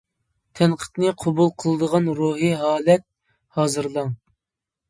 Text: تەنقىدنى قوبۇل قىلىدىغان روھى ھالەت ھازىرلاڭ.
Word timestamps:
تەنقىدنى 0.59 1.11
قوبۇل 1.23 1.51
قىلىدىغان 1.63 2.09
روھى 2.21 2.51
ھالەت 2.63 3.07
ھازىرلاڭ. 3.59 4.11